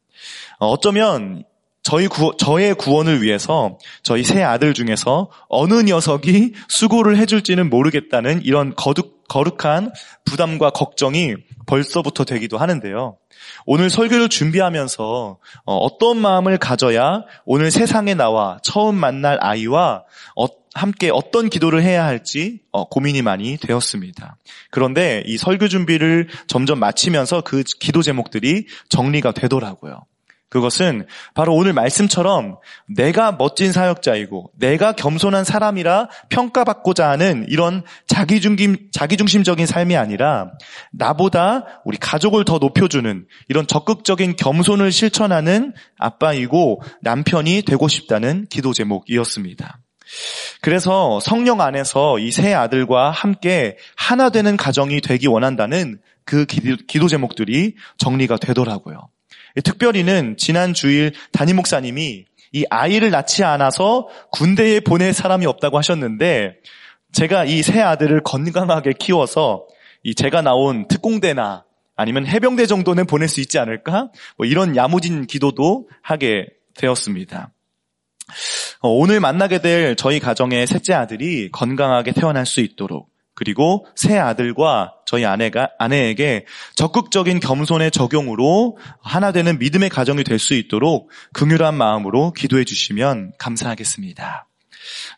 어쩌면 0.58 1.44
저희 1.88 2.06
구, 2.06 2.34
저의 2.36 2.74
구원을 2.74 3.22
위해서 3.22 3.78
저희 4.02 4.22
세 4.22 4.42
아들 4.42 4.74
중에서 4.74 5.30
어느 5.48 5.80
녀석이 5.80 6.52
수고를 6.68 7.16
해줄지는 7.16 7.70
모르겠다는 7.70 8.42
이런 8.44 8.74
거룩, 8.76 9.26
거룩한 9.26 9.92
부담과 10.26 10.68
걱정이 10.68 11.36
벌써부터 11.64 12.26
되기도 12.26 12.58
하는데요. 12.58 13.16
오늘 13.64 13.88
설교를 13.88 14.28
준비하면서 14.28 15.38
어, 15.64 15.76
어떤 15.76 16.18
마음을 16.18 16.58
가져야 16.58 17.22
오늘 17.46 17.70
세상에 17.70 18.12
나와 18.12 18.58
처음 18.62 18.94
만날 18.94 19.38
아이와 19.40 20.04
어, 20.36 20.46
함께 20.74 21.08
어떤 21.10 21.48
기도를 21.48 21.82
해야 21.82 22.04
할지 22.04 22.60
어, 22.70 22.86
고민이 22.86 23.22
많이 23.22 23.56
되었습니다. 23.56 24.36
그런데 24.70 25.22
이 25.24 25.38
설교 25.38 25.68
준비를 25.68 26.28
점점 26.48 26.80
마치면서 26.80 27.40
그 27.40 27.62
기도 27.80 28.02
제목들이 28.02 28.66
정리가 28.90 29.32
되더라고요. 29.32 30.02
그것은 30.48 31.06
바로 31.34 31.54
오늘 31.54 31.74
말씀처럼 31.74 32.56
내가 32.86 33.32
멋진 33.32 33.70
사역자이고 33.70 34.52
내가 34.58 34.92
겸손한 34.92 35.44
사람이라 35.44 36.08
평가받고자 36.30 37.10
하는 37.10 37.44
이런 37.48 37.82
자기중심, 38.06 38.88
자기중심적인 38.92 39.66
삶이 39.66 39.96
아니라 39.96 40.52
나보다 40.92 41.82
우리 41.84 41.98
가족을 41.98 42.44
더 42.44 42.58
높여주는 42.58 43.26
이런 43.48 43.66
적극적인 43.66 44.36
겸손을 44.36 44.90
실천하는 44.90 45.74
아빠이고 45.98 46.80
남편이 47.02 47.62
되고 47.62 47.86
싶다는 47.88 48.46
기도 48.48 48.72
제목이었습니다. 48.72 49.80
그래서 50.62 51.20
성령 51.20 51.60
안에서 51.60 52.18
이 52.18 52.30
세 52.30 52.54
아들과 52.54 53.10
함께 53.10 53.76
하나 53.96 54.30
되는 54.30 54.56
가정이 54.56 55.00
되기 55.00 55.26
원한다는 55.26 55.98
그 56.24 56.46
기도, 56.46 56.76
기도 56.86 57.08
제목들이 57.08 57.74
정리가 57.98 58.36
되더라고요. 58.36 59.08
특별히는 59.64 60.36
지난 60.36 60.74
주일 60.74 61.12
담임 61.32 61.56
목사님이 61.56 62.24
이 62.52 62.64
아이를 62.70 63.10
낳지 63.10 63.44
않아서 63.44 64.08
군대에 64.32 64.80
보낼 64.80 65.12
사람이 65.12 65.46
없다고 65.46 65.78
하셨는데 65.78 66.56
제가 67.12 67.44
이 67.44 67.62
세 67.62 67.80
아들을 67.80 68.22
건강하게 68.22 68.92
키워서 68.98 69.66
이 70.02 70.14
제가 70.14 70.42
나온 70.42 70.86
특공대나 70.88 71.64
아니면 71.96 72.26
해병대 72.26 72.66
정도는 72.66 73.06
보낼 73.06 73.28
수 73.28 73.40
있지 73.40 73.58
않을까? 73.58 74.10
뭐 74.36 74.46
이런 74.46 74.76
야무진 74.76 75.26
기도도 75.26 75.88
하게 76.00 76.46
되었습니다. 76.76 77.52
어, 78.80 78.88
오늘 78.90 79.18
만나게 79.20 79.60
될 79.60 79.96
저희 79.96 80.20
가정의 80.20 80.66
셋째 80.66 80.94
아들이 80.94 81.50
건강하게 81.50 82.12
태어날 82.12 82.46
수 82.46 82.60
있도록 82.60 83.10
그리고 83.38 83.86
새 83.94 84.18
아들과 84.18 84.94
저희 85.06 85.24
아내가 85.24 85.70
아내에게 85.78 86.44
적극적인 86.74 87.38
겸손의 87.38 87.92
적용으로 87.92 88.78
하나 89.00 89.30
되는 89.30 89.60
믿음의 89.60 89.90
가정이 89.90 90.24
될 90.24 90.40
수 90.40 90.54
있도록 90.54 91.10
긍휼한 91.34 91.76
마음으로 91.76 92.32
기도해 92.32 92.64
주시면 92.64 93.32
감사하겠습니다. 93.38 94.48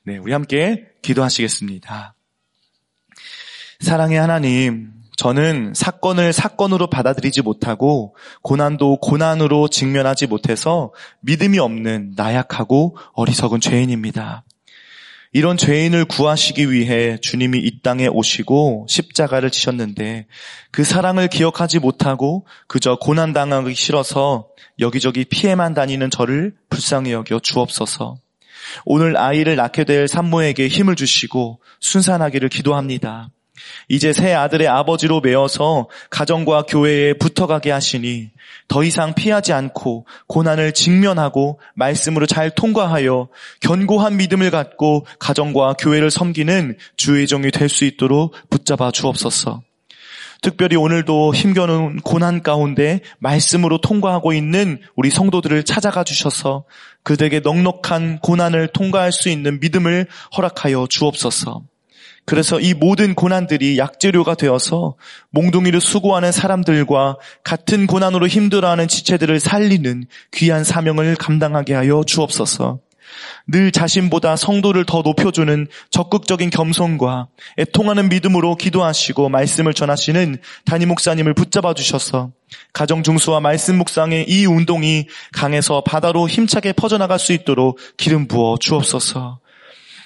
네, 0.05 0.19
우리 0.19 0.33
함께 0.33 0.85
기도하시겠습니다. 1.01 2.15
사랑의 3.81 4.19
하나님, 4.19 4.93
저는 5.17 5.73
사건을 5.75 6.35
사건으로 6.35 6.91
받아들이지 6.91 7.41
못하고 7.41 8.17
고난도 8.43 8.99
고난으로 8.99 9.69
직면하지 9.69 10.27
못해서 10.27 10.93
믿음이 11.21 11.59
없는 11.59 12.13
나약하고 12.17 12.99
어리석은 13.15 13.61
죄인입니다. 13.61 14.45
이런 15.33 15.57
죄인을 15.57 16.07
구하시기 16.07 16.73
위해 16.73 17.17
주님이 17.19 17.61
이 17.61 17.83
땅에 17.83 18.09
오시고 18.09 18.87
십자가를 18.89 19.51
지셨는데 19.51 20.27
그 20.73 20.83
사랑을 20.83 21.29
기억하지 21.29 21.79
못하고 21.79 22.47
그저 22.67 22.97
고난당하기 22.97 23.73
싫어서 23.75 24.49
여기저기 24.81 25.25
피해만 25.25 25.75
다니는 25.75 26.11
저를 26.11 26.55
불쌍히 26.69 27.13
여겨 27.13 27.39
주옵소서. 27.41 28.17
오늘 28.85 29.17
아이를 29.17 29.55
낳게 29.55 29.85
될 29.85 30.09
산모에게 30.09 30.67
힘을 30.67 30.97
주시고 30.97 31.61
순산하기를 31.79 32.49
기도합니다. 32.49 33.31
이제 33.89 34.13
새 34.13 34.35
아들의 34.35 34.69
아버지로 34.69 35.21
메어서 35.21 35.89
가정과 36.11 36.65
교회에 36.69 37.15
붙어가게 37.15 37.71
하시니 37.71 38.31
더 38.69 38.85
이상 38.85 39.15
피하지 39.15 39.53
않고 39.53 40.07
고난을 40.27 40.73
직면하고 40.73 41.61
말씀으로 41.75 42.27
잘 42.27 42.51
통과하여 42.51 43.29
견고한 43.61 44.17
믿음을 44.17 44.51
갖고 44.51 45.07
가정과 45.19 45.75
교회를 45.79 46.11
섬기는 46.11 46.77
주의 46.97 47.27
종이 47.27 47.51
될 47.51 47.71
수 47.71 47.85
있도록 47.85 48.35
붙잡아 48.51 48.91
주옵소서. 48.91 49.63
특별히 50.43 50.77
오늘도 50.77 51.35
힘겨운 51.35 52.01
고난 52.01 52.43
가운데 52.43 53.01
말씀으로 53.19 53.79
통과하고 53.79 54.33
있는 54.33 54.81
우리 54.97 55.11
성도들을 55.11 55.65
찾아가 55.65 56.03
주셔서 56.03 56.65
그들에게 57.03 57.41
넉넉한 57.41 58.21
고난을 58.21 58.69
통과할 58.69 59.13
수 59.13 59.29
있는 59.29 59.61
믿음을 59.61 60.07
허락하여 60.37 60.87
주옵소서. 60.89 61.63
그래서 62.25 62.61
이 62.61 62.75
모든 62.75 63.15
고난들이 63.15 63.79
약재료가 63.79 64.35
되어서 64.35 64.95
몽둥이를 65.31 65.81
수고하는 65.81 66.33
사람들과 66.33 67.17
같은 67.43 67.87
고난으로 67.87 68.29
힘들어하는 68.29 68.89
지체들을 68.89 69.41
살리는 69.41 70.05
귀한 70.33 70.65
사명을 70.65 71.17
감당하게 71.17 71.75
하여 71.75 72.03
주옵소서. 72.07 72.81
늘 73.47 73.73
자신보다 73.73 74.37
성도를 74.37 74.85
더 74.85 75.03
높여주는 75.03 75.67
적극적인 75.91 76.51
겸손과 76.51 77.29
애통하는 77.59 78.09
믿음으로 78.09 78.57
기도하시고 78.57 79.29
말씀을 79.29 79.75
전하시는 79.75 80.39
담임 80.65 80.89
목사님을 80.89 81.35
붙잡아 81.35 81.75
주셔서 81.75 82.31
가정 82.73 83.03
중수와 83.03 83.41
말씀 83.41 83.77
묵상의 83.77 84.27
이 84.29 84.47
운동이 84.47 85.07
강에서 85.33 85.83
바다로 85.83 86.29
힘차게 86.29 86.73
퍼져나갈 86.73 87.19
수 87.19 87.33
있도록 87.33 87.79
기름 87.97 88.29
부어 88.29 88.57
주옵소서. 88.59 89.41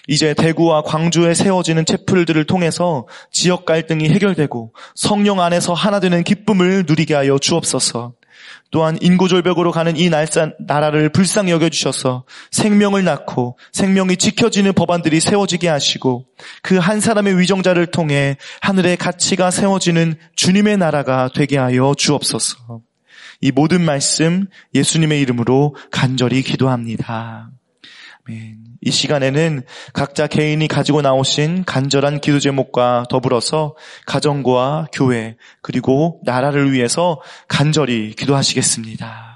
이제 0.07 0.35
대구와 0.35 0.83
광주에 0.83 1.35
세워지는 1.35 1.87
채플들을 1.87 2.45
통해서 2.45 3.07
지역 3.33 3.65
갈등이 3.65 4.09
해결되고 4.11 4.75
성령 4.95 5.41
안에서 5.41 5.73
하나 5.75 6.01
되는 6.01 6.23
기쁨을 6.23 6.85
누리게 6.87 7.15
하여 7.15 7.39
주옵소서. 7.39 8.13
또한 8.71 8.99
인구절벽으로 9.01 9.71
가는 9.71 9.97
이 9.97 10.11
날산, 10.11 10.55
나라를 10.59 11.09
불쌍히 11.09 11.53
여겨주셔서 11.53 12.25
생명을 12.51 13.05
낳고 13.05 13.57
생명이 13.73 14.17
지켜지는 14.17 14.73
법안들이 14.73 15.21
세워지게 15.21 15.69
하시고 15.69 16.27
그 16.61 16.79
한 16.79 17.01
사람의 17.01 17.39
위정자를 17.39 17.87
통해 17.87 18.37
하늘의 18.61 18.97
가치가 18.99 19.51
세워지는 19.51 20.17
주님의 20.37 20.77
나라가 20.77 21.31
되게 21.33 21.57
하여 21.57 21.95
주옵소서. 21.97 22.81
이 23.41 23.53
모든 23.53 23.83
말씀 23.83 24.47
예수님의 24.75 25.21
이름으로 25.21 25.77
간절히 25.91 26.43
기도합니다. 26.43 27.51
이 28.85 28.91
시간에는 28.91 29.63
각자 29.93 30.27
개인이 30.27 30.67
가지고 30.69 31.01
나오신 31.03 31.65
간절한 31.65 32.21
기도 32.21 32.39
제목과 32.39 33.05
더불어서 33.09 33.77
가정과 34.07 34.89
교회 34.93 35.37
그리고 35.63 36.21
나라를 36.25 36.73
위해서 36.73 37.21
간절히 37.49 38.15
기도하시겠습니다. 38.15 39.34